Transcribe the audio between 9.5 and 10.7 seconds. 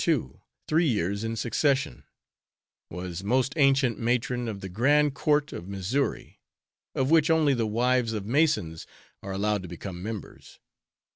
to become members.